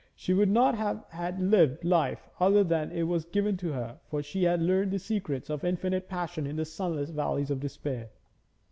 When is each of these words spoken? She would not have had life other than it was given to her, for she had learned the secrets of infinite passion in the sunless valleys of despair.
She 0.15 0.33
would 0.33 0.49
not 0.49 0.73
have 0.73 1.05
had 1.09 1.83
life 1.85 2.27
other 2.39 2.63
than 2.63 2.89
it 2.91 3.03
was 3.03 3.23
given 3.25 3.55
to 3.57 3.73
her, 3.73 3.99
for 4.07 4.23
she 4.23 4.45
had 4.45 4.59
learned 4.59 4.89
the 4.93 4.97
secrets 4.97 5.47
of 5.47 5.63
infinite 5.63 6.09
passion 6.09 6.47
in 6.47 6.55
the 6.55 6.65
sunless 6.65 7.11
valleys 7.11 7.51
of 7.51 7.59
despair. 7.59 8.09